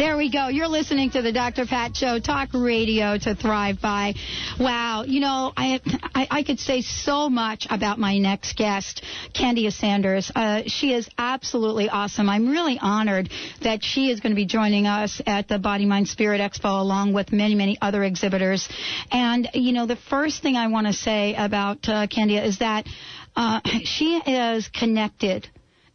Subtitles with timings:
[0.00, 0.48] There we go.
[0.48, 1.66] You're listening to the Dr.
[1.66, 4.14] Pat Show, talk radio to thrive by.
[4.58, 5.04] Wow.
[5.06, 5.78] You know, I,
[6.14, 10.32] I, I could say so much about my next guest, Candia Sanders.
[10.34, 12.30] Uh, she is absolutely awesome.
[12.30, 13.28] I'm really honored
[13.60, 17.12] that she is going to be joining us at the Body, Mind, Spirit Expo along
[17.12, 18.70] with many, many other exhibitors.
[19.12, 22.86] And, you know, the first thing I want to say about uh, Candia is that
[23.36, 25.46] uh, she is connected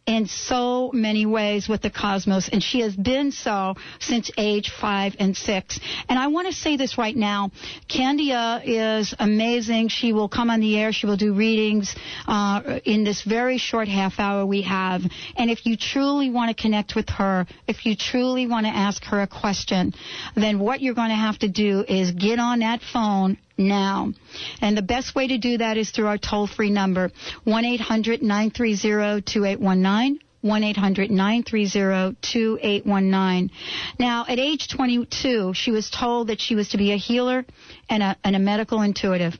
[0.06, 5.16] in so many ways with the cosmos, and she has been so since age five
[5.18, 5.80] and six.
[6.08, 7.50] And I want to say this right now.
[7.88, 9.88] Candia is amazing.
[9.88, 10.92] She will come on the air.
[10.92, 11.94] She will do readings
[12.28, 15.02] uh, in this very short half hour we have.
[15.36, 19.02] And if you truly want to connect with her, if you truly want to ask
[19.04, 19.92] her a question,
[20.36, 24.12] then what you're going to have to do is get on that phone now.
[24.60, 27.10] And the best way to do that is through our toll free number,
[27.44, 30.20] 1 800 930 2819.
[30.42, 33.50] 1 800 930 2819.
[33.98, 37.44] Now, at age 22, she was told that she was to be a healer
[37.90, 39.36] and a, and a medical intuitive.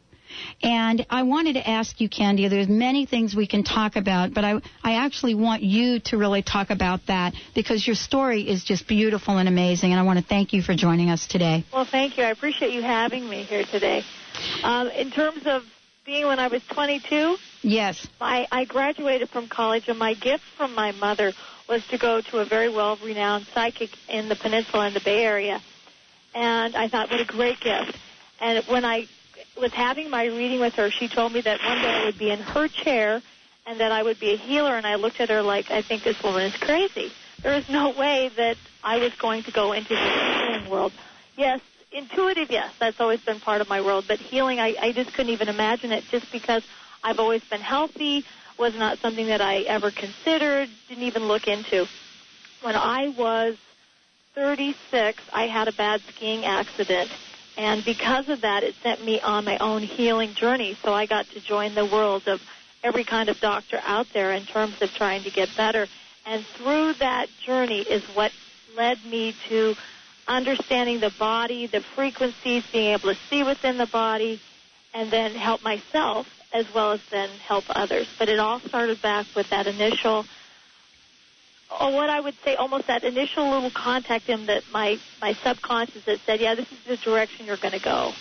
[0.62, 4.44] And I wanted to ask you, Candia, there's many things we can talk about, but
[4.44, 8.86] I, I actually want you to really talk about that because your story is just
[8.86, 11.64] beautiful and amazing, and I want to thank you for joining us today.
[11.72, 12.24] Well, thank you.
[12.24, 14.02] I appreciate you having me here today.
[14.62, 15.62] Um, in terms of
[16.04, 20.74] being when I was 22, yes, I, I graduated from college, and my gift from
[20.74, 21.32] my mother
[21.68, 25.60] was to go to a very well-renowned psychic in the peninsula in the Bay Area.
[26.34, 27.96] And I thought, what a great gift.
[28.40, 29.06] And when I
[29.58, 32.30] was having my reading with her, she told me that one day I would be
[32.30, 33.22] in her chair
[33.66, 34.76] and that I would be a healer.
[34.76, 37.12] And I looked at her like, I think this woman is crazy.
[37.42, 40.92] There is no way that I was going to go into the healing world.
[41.36, 41.60] Yes,
[41.92, 44.04] intuitive, yes, that's always been part of my world.
[44.08, 46.62] But healing, I, I just couldn't even imagine it just because
[47.02, 48.24] I've always been healthy,
[48.58, 51.86] was not something that I ever considered, didn't even look into.
[52.62, 53.56] When I was
[54.34, 57.10] 36, I had a bad skiing accident
[57.56, 60.76] and because of that, it sent me on my own healing journey.
[60.82, 62.40] So I got to join the world of
[62.84, 65.86] every kind of doctor out there in terms of trying to get better.
[66.26, 68.32] And through that journey is what
[68.76, 69.74] led me to
[70.28, 74.40] understanding the body, the frequencies, being able to see within the body,
[74.92, 78.06] and then help myself as well as then help others.
[78.18, 80.24] But it all started back with that initial
[81.70, 86.04] or what I would say almost that initial little contact in that my my subconscious
[86.04, 88.12] that said, yeah, this is the direction you're going to go.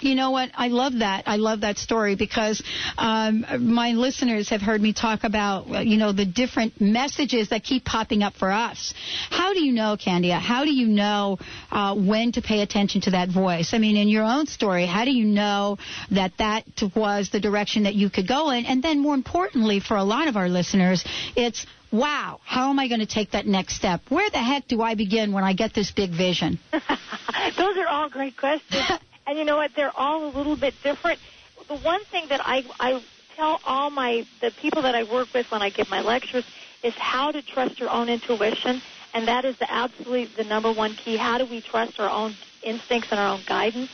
[0.00, 0.50] You know what?
[0.54, 1.24] I love that.
[1.26, 2.62] I love that story because
[2.98, 7.84] um, my listeners have heard me talk about, you know, the different messages that keep
[7.84, 8.94] popping up for us.
[9.30, 10.40] How do you know, Candia?
[10.40, 11.38] How do you know
[11.70, 13.74] uh, when to pay attention to that voice?
[13.74, 15.78] I mean, in your own story, how do you know
[16.10, 16.64] that that
[16.96, 18.64] was the direction that you could go in?
[18.66, 21.04] And then, more importantly, for a lot of our listeners,
[21.36, 24.00] it's wow, how am I going to take that next step?
[24.08, 26.58] Where the heck do I begin when I get this big vision?
[26.72, 28.90] Those are all great questions.
[29.26, 29.72] and you know what?
[29.76, 31.20] They're all a little bit different.
[31.68, 33.02] The one thing that I, I
[33.36, 36.44] tell all my the people that I work with when I give my lectures
[36.82, 38.82] is how to trust your own intuition,
[39.14, 41.16] and that is the absolute the number one key.
[41.16, 43.90] How do we trust our own instincts and our own guidance?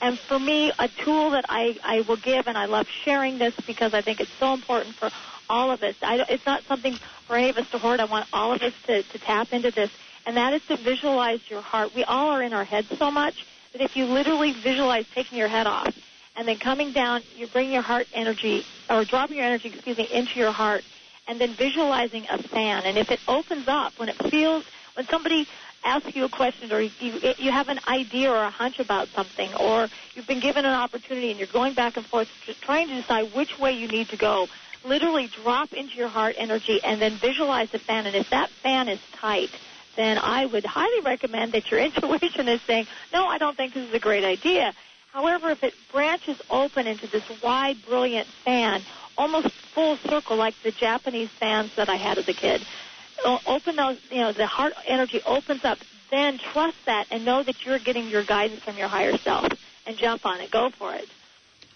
[0.00, 3.54] And for me, a tool that I, I will give, and I love sharing this
[3.66, 5.10] because I think it's so important for
[5.48, 5.96] all of us.
[6.02, 6.96] I, it's not something
[7.28, 7.78] of us to.
[7.86, 9.90] I want all of us to, to tap into this,
[10.26, 11.94] and that is to visualize your heart.
[11.94, 15.48] We all are in our heads so much that if you literally visualize taking your
[15.48, 15.94] head off
[16.36, 20.08] and then coming down, you bring your heart energy, or dropping your energy, excuse me,
[20.12, 20.84] into your heart,
[21.26, 22.84] and then visualizing a fan.
[22.84, 25.46] And if it opens up, when it feels, when somebody
[25.84, 26.92] asks you a question or you,
[27.38, 31.30] you have an idea or a hunch about something or you've been given an opportunity
[31.30, 34.16] and you're going back and forth just trying to decide which way you need to
[34.16, 34.48] go
[34.88, 38.06] literally drop into your heart energy and then visualize the fan.
[38.06, 39.50] And if that fan is tight,
[39.96, 43.88] then I would highly recommend that your intuition is saying, no, I don't think this
[43.88, 44.74] is a great idea.
[45.12, 48.82] However, if it branches open into this wide, brilliant fan,
[49.16, 52.64] almost full circle like the Japanese fans that I had as a kid,
[53.46, 55.78] open those, you know, the heart energy opens up,
[56.10, 59.48] then trust that and know that you're getting your guidance from your higher self
[59.86, 60.50] and jump on it.
[60.50, 61.08] Go for it.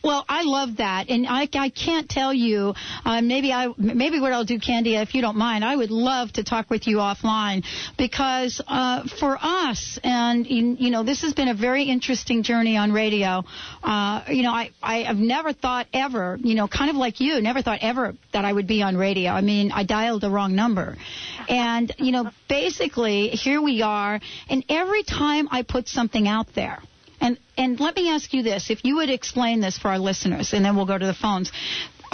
[0.02, 2.74] Well, I love that, and I, I can't tell you.
[3.04, 6.32] Uh, maybe I maybe what I'll do, Candia, if you don't mind, I would love
[6.32, 7.64] to talk with you offline
[7.96, 12.90] because uh, for us, and you know, this has been a very interesting journey on
[12.90, 13.44] radio.
[13.82, 17.40] Uh, you know, I I have never thought ever, you know, kind of like you,
[17.40, 19.30] never thought ever that I would be on radio.
[19.30, 20.96] I mean, I dialed the wrong number,
[21.48, 24.18] and you know, basically here we are,
[24.50, 26.82] and every time I put something out there
[27.22, 30.52] and and let me ask you this: if you would explain this for our listeners,
[30.52, 31.50] and then we'll go to the phones.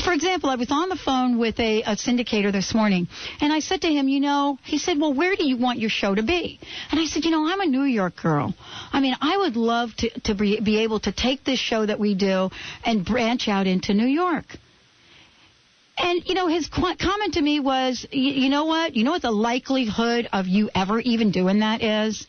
[0.04, 3.08] for example, I was on the phone with a, a syndicator this morning,
[3.40, 5.90] and I said to him, you know, he said, well, where do you want your
[5.90, 6.60] show to be?
[6.90, 8.54] And I said, you know, I'm a New York girl.
[8.92, 11.98] I mean, I would love to, to be, be able to take this show that
[11.98, 12.50] we do
[12.84, 14.46] and branch out into New York.
[15.96, 18.94] And, you know, his qu- comment to me was, you know what?
[18.94, 22.24] You know what the likelihood of you ever even doing that is?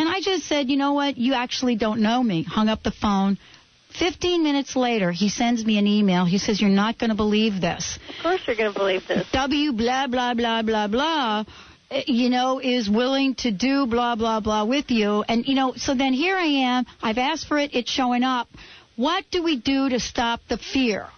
[0.00, 1.18] And I just said, you know what?
[1.18, 2.42] You actually don't know me.
[2.42, 3.36] Hung up the phone.
[3.98, 6.24] 15 minutes later, he sends me an email.
[6.24, 7.98] He says, You're not going to believe this.
[8.08, 9.26] Of course, you're going to believe this.
[9.32, 11.44] W blah, blah, blah, blah, blah,
[12.06, 15.22] you know, is willing to do blah, blah, blah with you.
[15.28, 16.86] And, you know, so then here I am.
[17.02, 17.74] I've asked for it.
[17.74, 18.48] It's showing up.
[18.96, 21.08] What do we do to stop the fear?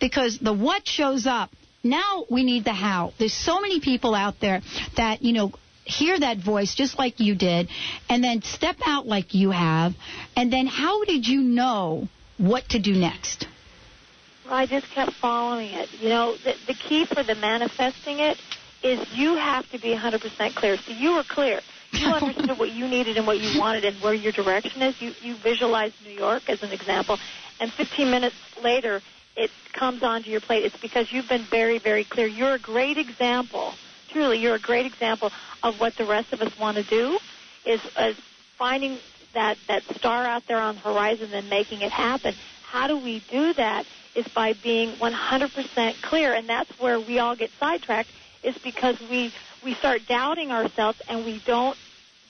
[0.00, 1.50] Because the what shows up.
[1.82, 3.14] Now we need the how.
[3.18, 4.60] There's so many people out there
[4.96, 5.52] that, you know,
[5.88, 7.68] hear that voice just like you did
[8.08, 9.94] and then step out like you have.
[10.36, 13.46] And then how did you know what to do next?
[14.44, 15.88] Well, I just kept following it.
[16.00, 18.38] You know, the, the key for the manifesting it
[18.82, 20.76] is you have to be 100% clear.
[20.76, 21.60] So you were clear.
[21.92, 25.00] You understood what you needed and what you wanted and where your direction is.
[25.02, 27.18] You, you visualized New York as an example.
[27.60, 29.00] And 15 minutes later,
[29.36, 30.64] it comes onto your plate.
[30.64, 32.26] It's because you've been very, very clear.
[32.26, 33.74] You're a great example.
[34.08, 35.30] Truly, you're a great example
[35.62, 37.18] of what the rest of us want to do
[37.64, 37.80] is,
[38.56, 38.98] finding
[39.34, 42.34] that, that star out there on the horizon and making it happen.
[42.64, 47.36] How do we do that is by being 100% clear, and that's where we all
[47.36, 48.08] get sidetracked
[48.42, 49.32] is because we,
[49.64, 51.76] we start doubting ourselves and we don't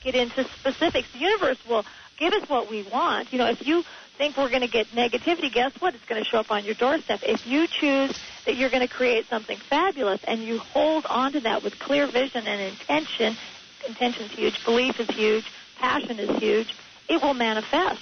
[0.02, 1.10] get into specifics.
[1.12, 1.84] The universe will
[2.18, 3.32] give us what we want.
[3.32, 3.84] You know, if you
[4.16, 5.94] think we're going to get negativity, guess what?
[5.94, 7.20] It's going to show up on your doorstep.
[7.22, 11.40] If you choose that you're going to create something fabulous and you hold on to
[11.40, 13.36] that with clear vision and intention,
[13.86, 15.44] intention is huge, belief is huge,
[15.78, 16.74] passion is huge,
[17.08, 18.00] it will manifest.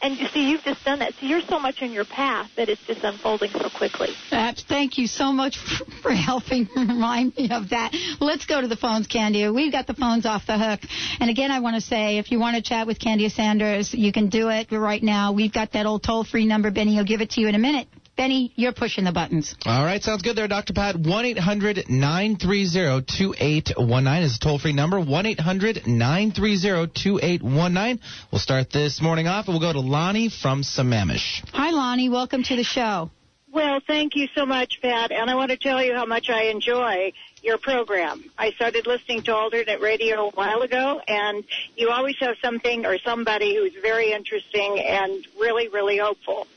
[0.00, 1.14] And you see, you've just done that.
[1.14, 4.10] So you're so much in your path that it's just unfolding so quickly.
[4.30, 5.56] That's, thank you so much
[6.02, 7.92] for helping remind me of that.
[8.20, 9.52] Let's go to the phones, Candia.
[9.52, 10.80] We've got the phones off the hook.
[11.18, 14.12] And again, I want to say, if you want to chat with Candia Sanders, you
[14.12, 15.32] can do it right now.
[15.32, 16.70] We've got that old toll-free number.
[16.70, 17.88] Benny will give it to you in a minute.
[18.18, 19.54] Benny, you're pushing the buttons.
[19.64, 20.72] All right, sounds good there, Dr.
[20.72, 20.96] Pat.
[20.96, 24.98] 1 800 930 2819 is a toll free number.
[24.98, 28.00] 1 800 930 2819.
[28.32, 31.44] We'll start this morning off and we'll go to Lonnie from Sammamish.
[31.52, 32.08] Hi, Lonnie.
[32.08, 33.12] Welcome to the show.
[33.52, 35.12] Well, thank you so much, Pat.
[35.12, 37.12] And I want to tell you how much I enjoy
[37.44, 38.24] your program.
[38.36, 41.44] I started listening to alternate radio a while ago, and
[41.76, 46.48] you always have something or somebody who's very interesting and really, really hopeful.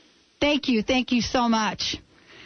[0.42, 0.82] Thank you.
[0.82, 1.98] Thank you so much.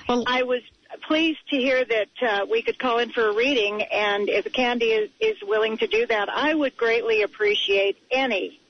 [0.06, 0.60] Well, I was
[1.08, 4.90] pleased to hear that uh, we could call in for a reading, and if Candy
[4.93, 8.60] is, is willing to do that, I would greatly appreciate any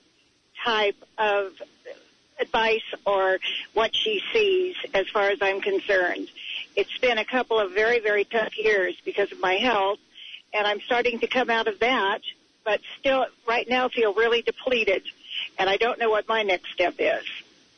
[0.64, 1.54] type of
[2.38, 3.40] advice or
[3.74, 6.28] what she sees as far as I'm concerned.
[6.76, 9.98] It's been a couple of very, very tough years because of my health,
[10.54, 12.20] and I'm starting to come out of that,
[12.64, 15.02] but still right now feel really depleted,
[15.58, 17.24] and I don't know what my next step is.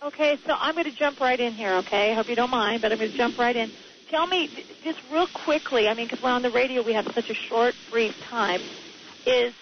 [0.01, 2.13] Okay, so I'm going to jump right in here, okay?
[2.13, 3.73] I hope you don't mind, but I'm going to jump right in.
[4.11, 4.49] Tell me,
[4.85, 7.75] just real quickly, I mean, because we're on the radio, we have such a short,
[7.91, 8.61] brief time,
[9.27, 9.53] is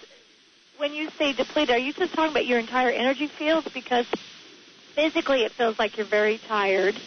[0.77, 3.67] when you say depleted, are you just talking about your entire energy field?
[3.73, 4.05] Because
[4.95, 6.95] physically it feels like you're very tired.
[6.95, 7.01] Um,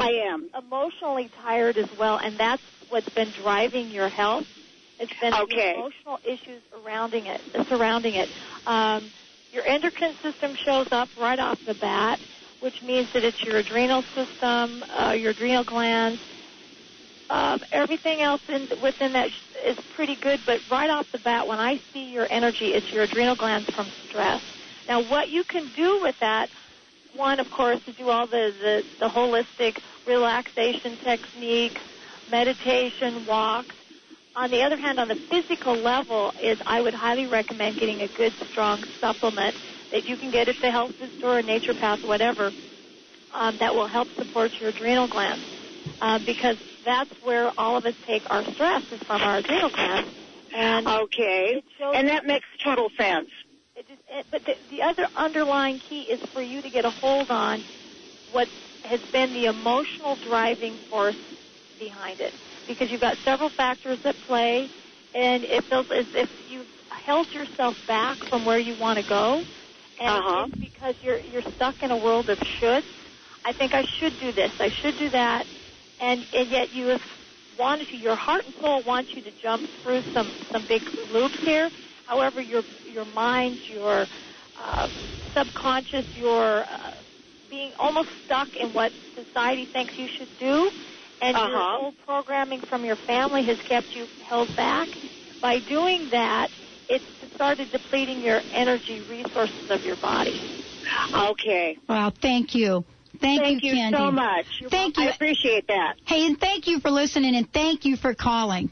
[0.00, 0.48] I am.
[0.58, 4.46] Emotionally tired as well, and that's what's been driving your health.
[4.98, 5.74] It's been okay.
[5.74, 7.40] emotional issues surrounding it.
[7.68, 8.28] Surrounding it.
[8.66, 9.12] Um,
[9.52, 12.18] your endocrine system shows up right off the bat
[12.62, 16.20] which means that it's your adrenal system, uh, your adrenal glands.
[17.28, 19.28] Uh, everything else in, within that
[19.66, 23.02] is pretty good, but right off the bat, when I see your energy, it's your
[23.02, 24.40] adrenal glands from stress.
[24.86, 26.50] Now, what you can do with that,
[27.16, 31.80] one, of course, to do all the, the, the holistic relaxation techniques,
[32.30, 33.74] meditation, walks.
[34.36, 38.08] On the other hand, on the physical level, is I would highly recommend getting a
[38.08, 39.56] good, strong supplement
[39.92, 42.50] that you can get at the health food store or naturopath, whatever,
[43.32, 45.44] um, that will help support your adrenal glands.
[46.00, 50.10] Uh, because that's where all of us take our stress is from our adrenal glands.
[50.54, 53.28] And okay, and that makes total sense.
[53.74, 56.90] It just, it, but the, the other underlying key is for you to get a
[56.90, 57.64] hold on
[58.32, 58.48] what
[58.82, 61.16] has been the emotional driving force
[61.78, 62.34] behind it,
[62.66, 64.68] because you've got several factors at play,
[65.14, 66.66] and it feels as if you've
[67.06, 69.42] held yourself back from where you want to go
[70.00, 70.46] and uh-huh.
[70.48, 72.84] it's because you're you're stuck in a world of shoulds.
[73.44, 74.52] I think I should do this.
[74.60, 75.46] I should do that,
[76.00, 77.02] and and yet you have
[77.58, 77.96] wanted to.
[77.96, 80.82] Your heart and soul wants you to jump through some some big
[81.12, 81.70] loops here.
[82.06, 84.06] However, your your mind, your
[84.60, 84.88] uh,
[85.34, 86.94] subconscious, your uh,
[87.50, 90.70] being almost stuck in what society thinks you should do,
[91.20, 91.78] and your Uh-huh.
[91.80, 94.88] old programming from your family has kept you held back.
[95.40, 96.48] By doing that,
[96.88, 100.64] it's started depleting your energy resources of your body.
[101.14, 101.78] Okay.
[101.88, 102.84] Well, thank you.
[103.20, 103.98] Thank, Thank you Candy.
[103.98, 104.46] so much.
[104.70, 105.04] Thank you.
[105.04, 105.94] I appreciate that.
[106.06, 108.70] Hey, and thank you for listening and thank you for calling.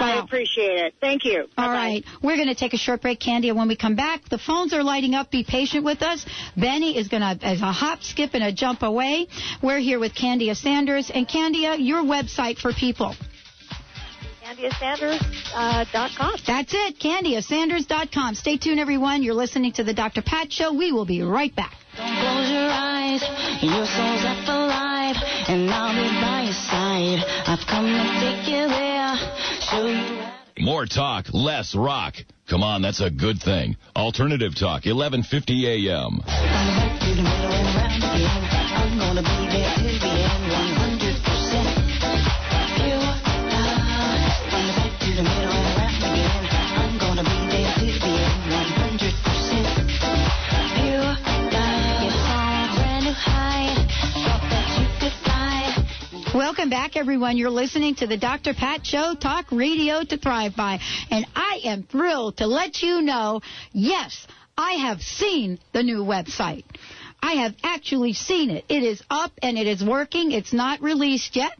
[0.00, 0.94] I appreciate it.
[1.00, 1.40] Thank you.
[1.40, 1.72] All Bye-bye.
[1.72, 2.04] right.
[2.22, 4.72] We're going to take a short break, Candy, and when we come back, the phones
[4.72, 5.30] are lighting up.
[5.32, 6.24] Be patient with us.
[6.56, 9.26] Benny is going to, as a hop, skip, and a jump away.
[9.60, 11.10] We're here with Candia Sanders.
[11.12, 13.16] And Candia, your website for people.
[14.58, 15.54] CandiaSanders.com.
[15.54, 18.34] Uh, that's it, CandiaSanders.com.
[18.34, 19.22] Stay tuned, everyone.
[19.22, 20.22] You're listening to the Dr.
[20.22, 20.72] Pat Show.
[20.72, 21.76] We will be right back.
[21.96, 23.22] Don't close your eyes,
[23.62, 25.16] your soul's left alive,
[25.48, 27.22] and I'll be by your side.
[27.46, 29.16] I've come to take you there,
[29.60, 30.64] show you.
[30.64, 32.16] More talk, less rock.
[32.48, 33.76] Come on, that's a good thing.
[33.94, 36.20] Alternative Talk, 1150 a.m.
[56.48, 57.36] Welcome back, everyone.
[57.36, 58.54] You're listening to the Dr.
[58.54, 60.80] Pat Show, talk radio to thrive by.
[61.10, 64.26] And I am thrilled to let you know, yes,
[64.56, 66.64] I have seen the new website.
[67.22, 68.64] I have actually seen it.
[68.70, 70.32] It is up and it is working.
[70.32, 71.52] It's not released yet.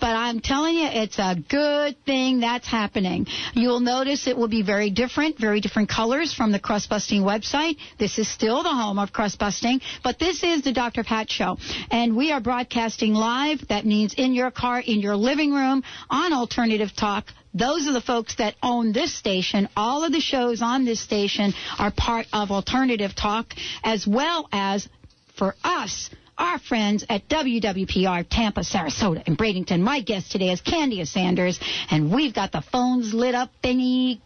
[0.00, 3.26] But I'm telling you, it's a good thing that's happening.
[3.54, 7.76] You'll notice it will be very different, very different colors from the crust busting website.
[7.98, 11.04] This is still the home of crust busting, but this is the Dr.
[11.04, 11.58] Pat Show.
[11.90, 13.66] And we are broadcasting live.
[13.68, 17.26] That means in your car, in your living room, on Alternative Talk.
[17.54, 19.68] Those are the folks that own this station.
[19.76, 23.52] All of the shows on this station are part of Alternative Talk,
[23.84, 24.88] as well as
[25.36, 26.08] for us,
[26.38, 29.80] our friends at WWPR Tampa, Sarasota, and Bradenton.
[29.80, 31.58] My guest today is Candia Sanders,
[31.90, 34.20] and we've got the phones lit up, Benny.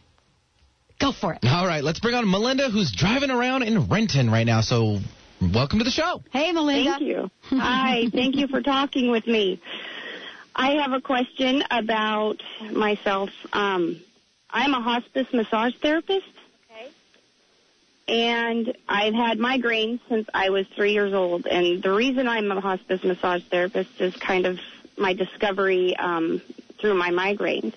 [1.00, 1.40] Go for it.
[1.44, 4.62] All right, let's bring on Melinda, who's driving around in Renton right now.
[4.62, 4.98] So,
[5.40, 6.22] welcome to the show.
[6.30, 6.92] Hey, Melinda.
[6.92, 7.30] Thank you.
[7.50, 9.60] Hi, thank you for talking with me.
[10.54, 12.36] I have a question about
[12.72, 13.28] myself.
[13.52, 14.00] Um,
[14.48, 16.35] I'm a hospice massage therapist, Okay.
[18.08, 21.46] And I've had migraines since I was three years old.
[21.46, 24.58] And the reason I'm a hospice massage therapist is kind of
[24.96, 26.40] my discovery um,
[26.78, 27.74] through my migraines.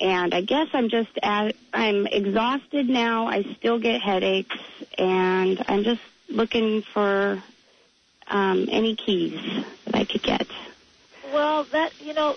[0.00, 3.26] And I guess I'm just at, I'm exhausted now.
[3.26, 4.56] I still get headaches,
[4.96, 7.42] and I'm just looking for
[8.28, 9.40] um, any keys
[9.86, 10.46] that I could get.
[11.32, 12.36] Well, that you know,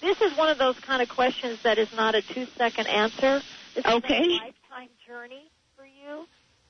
[0.00, 3.40] this is one of those kind of questions that is not a two-second answer.
[3.76, 4.24] This Okay.
[4.24, 5.44] is a lifetime journey
[6.06, 6.24] you,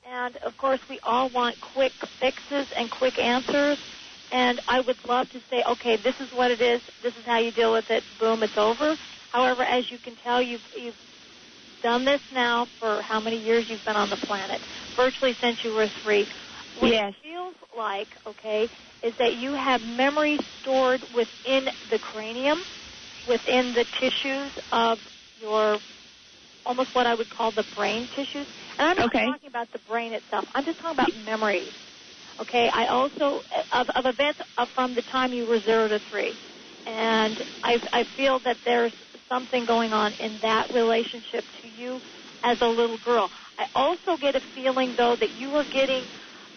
[0.09, 3.79] and of course, we all want quick fixes and quick answers.
[4.33, 6.81] And I would love to say, okay, this is what it is.
[7.03, 8.03] This is how you deal with it.
[8.19, 8.97] Boom, it's over.
[9.31, 10.95] However, as you can tell, you've you've
[11.83, 14.61] done this now for how many years you've been on the planet?
[14.97, 16.27] Virtually since you were three.
[16.79, 17.15] What Yes.
[17.15, 18.69] it feels like, okay,
[19.03, 22.59] is that you have memory stored within the cranium,
[23.29, 24.99] within the tissues of
[25.41, 25.79] your
[26.67, 28.49] almost what I would call the brain tissues.
[28.79, 29.25] And I'm not Okay.
[29.25, 30.45] talking about the brain itself.
[30.55, 31.73] I'm just talking about memories.
[32.41, 33.43] Okay, I also
[33.73, 34.41] of, of events
[34.75, 36.39] from the time you were zero to three,
[36.85, 38.93] and I, I feel that there's
[39.31, 42.03] something going on in that relationship to you
[42.45, 43.31] as a little girl.
[43.59, 46.11] I also get a feeling though that you are getting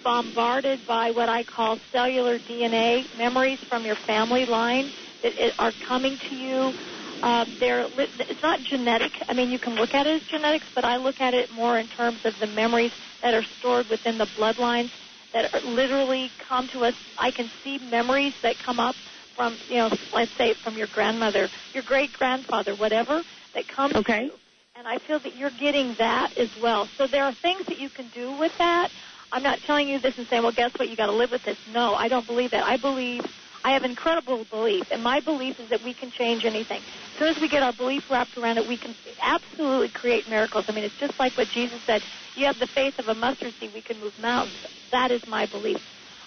[0.04, 4.92] bombarded by what I call cellular DNA memories from your family line
[5.24, 6.74] that are coming to you.
[7.22, 9.12] Uh, they're li- it's not genetic.
[9.28, 11.78] I mean, you can look at it as genetics, but I look at it more
[11.78, 14.92] in terms of the memories that are stored within the bloodlines
[15.34, 16.94] that are literally come to us.
[17.18, 18.96] I can see memories that come up
[19.36, 23.24] from, you know, let's say from your grandmother, your great grandfather, whatever,
[23.54, 24.32] that comes to you.
[24.76, 26.90] And I feel that you're getting that as well.
[26.98, 28.90] So there are things that you can do with that.
[29.32, 31.44] I'm not telling you this and saying, well, guess what, you got to live with
[31.44, 31.58] this.
[31.68, 32.64] No, I don't believe that.
[32.64, 33.22] I believe,
[33.64, 36.82] I have incredible belief, and my belief is that we can change anything.
[37.20, 40.64] As soon as we get our belief wrapped around it, we can absolutely create miracles.
[40.70, 42.02] I mean, it's just like what Jesus said.
[42.38, 44.56] You have the faith of a mustard seed, we can move mountains.
[44.94, 45.76] That is my belief.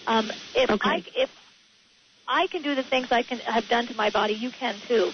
[0.07, 0.79] Um, if Okay.
[0.83, 1.31] I if
[2.29, 5.13] I can do the things I can have done to my body, you can too.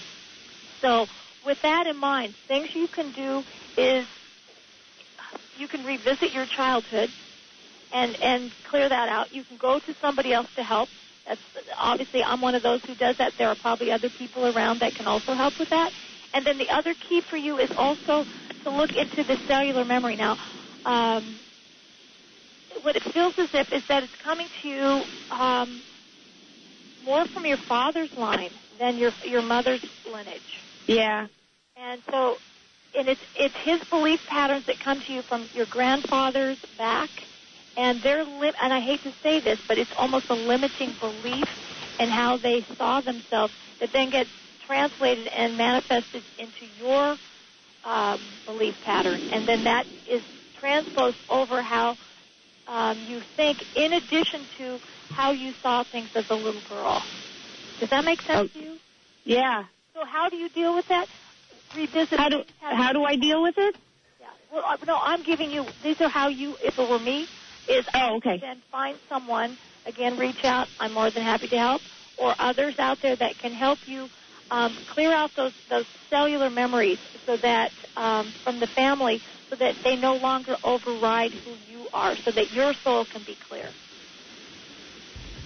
[0.82, 1.06] So,
[1.47, 3.44] with that in mind, things you can do
[3.76, 4.04] is
[5.61, 7.12] you can revisit your childhood
[7.92, 9.32] and and clear that out.
[9.32, 10.88] You can go to somebody else to help.
[11.25, 11.40] That's
[11.78, 13.35] obviously I'm one of those who does that.
[13.38, 15.92] There are probably other people around that can also help with that.
[16.35, 18.26] And then the other key for you is also
[18.64, 20.16] to look into the cellular memory.
[20.16, 20.37] Now,
[20.85, 21.40] um,
[22.82, 25.85] what it feels as if is that it's coming to you um,
[27.04, 30.42] more from your father's line than your your mother's lineage.
[30.87, 31.26] Yeah.
[31.76, 32.37] And so,
[32.94, 37.11] and it's it's his belief patterns that come to you from your grandfather's back,
[37.76, 41.44] and they're lim- and I hate to say this, but it's almost a limiting belief
[41.99, 44.31] in how they saw themselves that then gets
[44.67, 47.17] translated and manifested into your
[47.85, 50.23] um, belief pattern, and then that is
[50.61, 51.97] transposed over how
[52.67, 54.78] um, you think, in addition to
[55.11, 57.02] how you saw things as a little girl.
[57.81, 58.78] Does that make sense to you?
[59.25, 59.64] Yeah.
[59.95, 61.07] So how do you deal with that?
[61.75, 62.19] Revisit.
[62.19, 63.75] How do how do I deal with it?
[64.21, 64.26] Yeah.
[64.52, 65.67] Well, uh, no, I'm giving you.
[65.83, 66.57] These are how you.
[66.62, 67.28] If it were me,
[67.69, 68.38] is Oh, okay.
[68.40, 69.59] then find someone.
[69.88, 70.68] Again, reach out.
[70.78, 71.80] I'm more than happy to help,
[72.18, 74.09] or others out there that can help you
[74.50, 79.76] um, clear out those those cellular memories, so that um, from the family, so that
[79.85, 83.71] they no longer override who you are, so that your soul can be clear.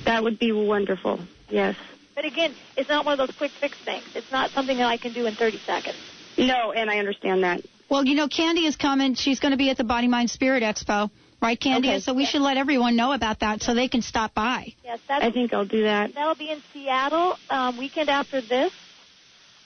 [0.04, 1.20] That would be wonderful.
[1.48, 1.76] Yes.
[2.16, 4.08] But again, it's not one of those quick fix things.
[4.14, 5.98] It's not something that I can do in 30 seconds.
[6.36, 7.62] No, and I understand that.
[7.88, 9.14] Well, you know, Candy is coming.
[9.14, 11.10] She's going to be at the Body Mind Spirit Expo,
[11.42, 11.88] right, Candy?
[11.88, 11.98] Okay.
[12.00, 14.74] So we should let everyone know about that so they can stop by.
[14.84, 16.14] Yes, that's I think I'll do that.
[16.14, 18.70] That'll be in Seattle um, weekend after this.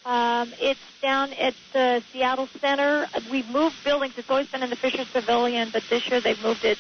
[0.04, 3.08] Um, it's down at the Seattle Center.
[3.30, 4.14] We've moved buildings.
[4.16, 6.78] It's always been in the Fisher Pavilion, but this year they've moved it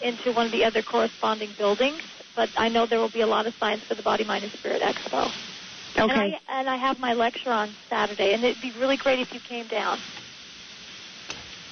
[0.00, 2.00] into one of the other corresponding buildings.
[2.34, 4.52] But I know there will be a lot of signs for the Body, Mind, and
[4.54, 5.30] Spirit Expo.
[5.96, 6.38] And Okay.
[6.48, 9.40] I, and I have my lecture on Saturday, and it'd be really great if you
[9.40, 10.00] came down.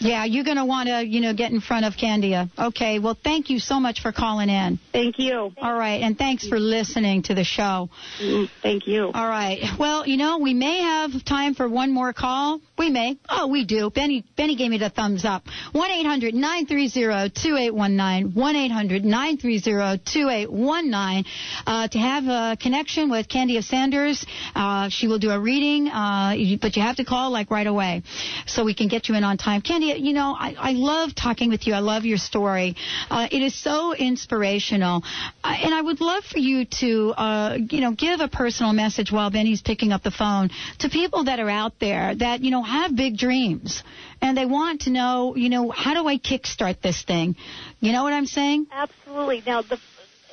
[0.00, 2.48] Yeah, you're going to want to, you know, get in front of Candia.
[2.58, 4.78] Okay, well, thank you so much for calling in.
[4.92, 5.52] Thank you.
[5.58, 7.88] All right, and thanks for listening to the show.
[8.20, 9.10] Mm, Thank you.
[9.12, 9.58] All right.
[9.78, 12.60] Well, you know, we may have time for one more call.
[12.78, 13.18] We may.
[13.28, 13.90] Oh, we do.
[13.90, 15.42] Benny Benny gave me the thumbs up.
[15.72, 18.32] One eight hundred nine three zero two eight one nine.
[18.34, 21.24] One eight hundred nine three zero two eight one nine.
[21.66, 24.24] Uh, to have a connection with Candia Sanders,
[24.54, 28.02] uh, she will do a reading, uh, but you have to call like right away,
[28.46, 29.60] so we can get you in on time.
[29.62, 31.74] Candia, you know, I, I love talking with you.
[31.74, 32.76] I love your story.
[33.10, 35.02] Uh, it is so inspirational,
[35.44, 39.10] uh, and I would love for you to, uh, you know, give a personal message
[39.10, 42.62] while Benny's picking up the phone to people that are out there that you know
[42.62, 43.82] have big dreams
[44.20, 47.36] and they want to know, you know, how do I kickstart this thing?
[47.80, 48.66] You know what I'm saying?
[48.72, 49.42] Absolutely.
[49.46, 49.78] Now, the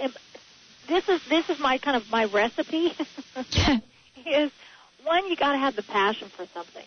[0.01, 0.13] um,
[0.87, 2.93] this is this is my kind of my recipe.
[4.25, 4.51] is
[5.03, 6.85] one, you got to have the passion for something.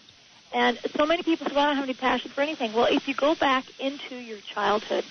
[0.52, 2.72] And so many people say, well, I don't have any passion for anything.
[2.72, 5.04] Well, if you go back into your childhood,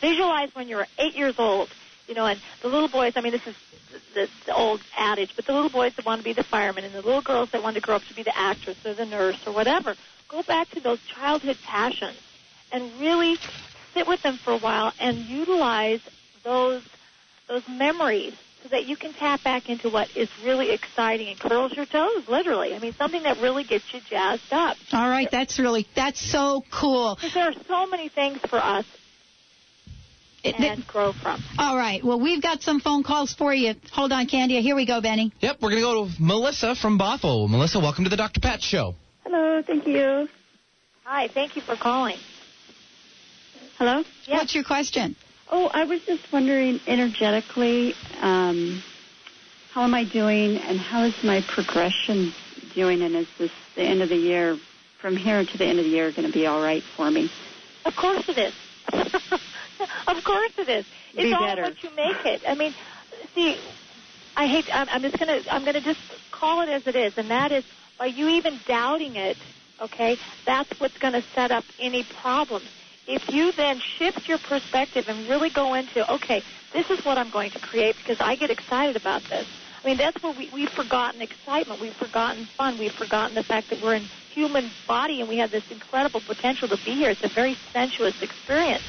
[0.00, 1.68] visualize when you were eight years old,
[2.06, 3.54] you know, and the little boys, I mean, this is
[4.14, 6.94] the, the old adage, but the little boys that want to be the fireman and
[6.94, 9.38] the little girls that want to grow up to be the actress or the nurse
[9.46, 9.94] or whatever,
[10.28, 12.18] go back to those childhood passions
[12.72, 13.38] and really
[13.94, 16.00] sit with them for a while and utilize
[16.42, 16.82] those
[17.48, 18.34] those memories
[18.66, 22.24] so that you can tap back into what is really exciting and curls your toes,
[22.28, 22.74] literally.
[22.74, 24.76] I mean, something that really gets you jazzed up.
[24.92, 27.16] All right, that's really that's so cool.
[27.34, 28.84] There are so many things for us
[30.44, 31.42] and grow from.
[31.58, 33.74] all right, well, we've got some phone calls for you.
[33.92, 34.60] Hold on, Candia.
[34.60, 35.32] Here we go, Benny.
[35.40, 37.48] Yep, we're going to go to Melissa from Bothell.
[37.48, 38.40] Melissa, welcome to the Dr.
[38.40, 38.94] Pat Show.
[39.24, 39.62] Hello.
[39.62, 40.28] Thank you.
[41.04, 42.16] Hi, thank you for calling.
[43.78, 44.02] Hello.
[44.26, 44.36] Yeah.
[44.38, 45.16] What's your question?
[45.50, 48.82] Oh, I was just wondering energetically, um,
[49.72, 52.34] how am I doing and how is my progression
[52.74, 54.58] doing and is this the end of the year,
[55.00, 57.30] from here to the end of the year, going to be all right for me?
[57.84, 58.52] Of course it is.
[58.92, 60.84] of course it is.
[61.14, 61.62] It's Be all better.
[61.62, 62.42] what you make it.
[62.48, 62.74] I mean,
[63.34, 63.56] see,
[64.36, 64.68] I hate.
[64.72, 65.38] I'm, I'm just gonna.
[65.50, 67.64] I'm gonna just call it as it is, and that is
[67.98, 69.38] by you even doubting it.
[69.82, 72.70] Okay, that's what's going to set up any problems.
[73.06, 76.42] If you then shift your perspective and really go into, okay,
[76.72, 79.46] this is what I'm going to create because I get excited about this.
[79.82, 81.80] I mean, that's where we, we've forgotten excitement.
[81.80, 82.78] We've forgotten fun.
[82.78, 86.66] We've forgotten the fact that we're in human body and we have this incredible potential
[86.68, 87.10] to be here.
[87.10, 88.82] It's a very sensuous experience.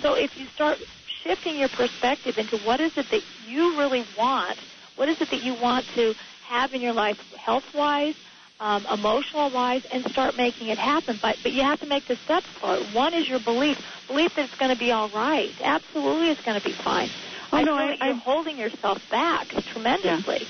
[0.00, 0.78] So if you start
[1.24, 4.58] shifting your perspective into what is it that you really want,
[4.94, 6.14] what is it that you want to
[6.48, 8.14] have in your life health-wise,
[8.60, 11.18] um, emotional-wise, and start making it happen.
[11.20, 12.94] But but you have to make the steps for it.
[12.94, 15.50] One is your belief, belief that it's going to be all right.
[15.62, 17.10] Absolutely, it's going to be fine.
[17.52, 20.46] Oh, I no, feel I- you're holding yourself back tremendously.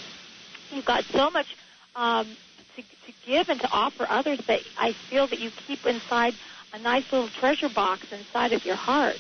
[0.71, 1.47] You've got so much
[1.95, 2.37] um,
[2.77, 6.35] to, to give and to offer others that I feel that you keep inside
[6.73, 9.17] a nice little treasure box inside of your heart.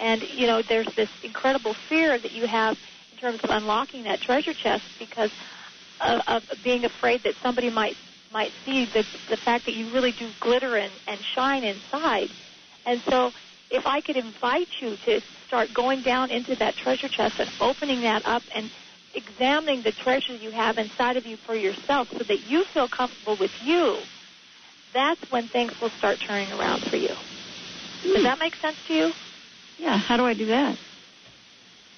[0.00, 2.76] And, you know, there's this incredible fear that you have
[3.12, 5.30] in terms of unlocking that treasure chest because
[6.00, 7.96] of, of being afraid that somebody might
[8.32, 12.30] might see the the fact that you really do glitter and, and shine inside.
[12.86, 13.32] And so
[13.70, 18.02] if I could invite you to start going down into that treasure chest and opening
[18.02, 18.70] that up and
[19.14, 23.36] examining the treasures you have inside of you for yourself so that you feel comfortable
[23.36, 23.96] with you,
[24.92, 27.14] that's when things will start turning around for you.
[28.02, 29.12] Does that make sense to you?
[29.78, 29.96] Yeah.
[29.96, 30.78] How do I do that?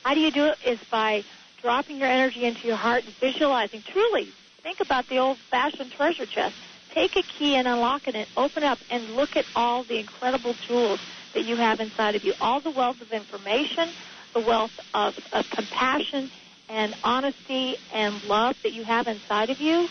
[0.05, 1.25] How do you do it is by
[1.61, 3.83] dropping your energy into your heart and visualizing.
[3.83, 6.55] Truly, think about the old-fashioned treasure chest.
[6.95, 10.99] Take a key and unlock it open up and look at all the incredible tools
[11.35, 12.35] that you have inside of you.
[12.41, 13.95] All the wealth of information,
[14.35, 16.31] the wealth of, of compassion
[16.69, 19.89] and honesty and love that you have inside of you.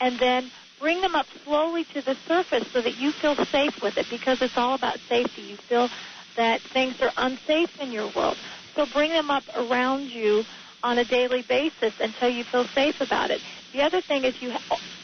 [0.00, 3.96] And then bring them up slowly to the surface so that you feel safe with
[3.98, 5.42] it because it's all about safety.
[5.42, 5.88] You feel
[6.36, 8.38] that things are unsafe in your world.
[8.76, 10.44] So bring them up around you
[10.82, 13.40] on a daily basis until you feel safe about it.
[13.72, 14.52] The other thing is you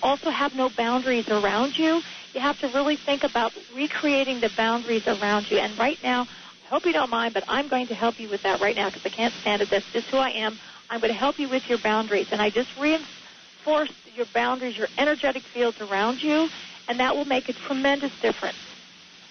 [0.02, 2.02] also have no boundaries around you.
[2.34, 5.58] You have to really think about recreating the boundaries around you.
[5.58, 8.42] And right now, I hope you don't mind, but I'm going to help you with
[8.42, 9.70] that right now because I can't stand it.
[9.70, 10.58] That's just who I am.
[10.90, 12.26] I'm going to help you with your boundaries.
[12.32, 16.48] And I just reinforce your boundaries, your energetic fields around you,
[16.88, 18.56] and that will make a tremendous difference.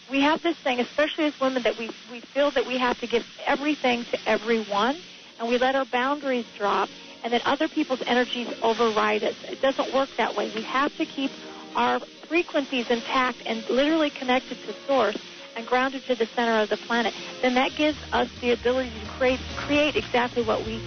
[0.09, 3.07] We have this thing, especially as women, that we, we feel that we have to
[3.07, 4.95] give everything to everyone,
[5.39, 6.89] and we let our boundaries drop,
[7.25, 9.33] and then other people's energies override us.
[9.49, 10.51] It doesn't work that way.
[10.53, 11.31] We have to keep
[11.75, 15.17] our frequencies intact and literally connected to source
[15.55, 17.15] and grounded to the center of the planet.
[17.41, 20.77] Then that gives us the ability to create create exactly what we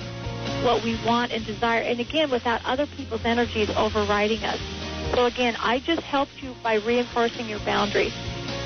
[0.62, 1.80] what we want and desire.
[1.80, 4.60] And again, without other people's energies overriding us.
[5.14, 8.14] So again, I just helped you by reinforcing your boundaries.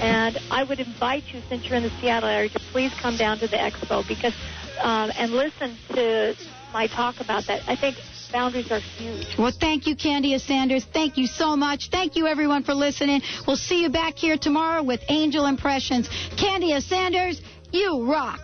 [0.02, 3.38] And I would invite you, since you're in the Seattle area, to please come down
[3.38, 4.34] to the expo because
[4.82, 6.36] um, and listen to
[6.72, 7.62] my talk about that.
[7.68, 7.96] I think
[8.32, 9.36] boundaries are huge.
[9.38, 10.84] Well, thank you, Candia Sanders.
[10.84, 11.90] Thank you so much.
[11.90, 13.22] Thank you, everyone, for listening.
[13.46, 16.08] We'll see you back here tomorrow with Angel Impressions.
[16.36, 17.40] Candia Sanders,
[17.72, 18.40] you rock.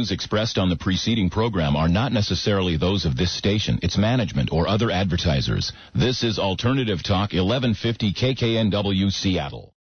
[0.00, 4.50] Views expressed on the preceding program are not necessarily those of this station, its management,
[4.50, 5.74] or other advertisers.
[5.94, 9.74] This is Alternative Talk 1150 KKNW Seattle.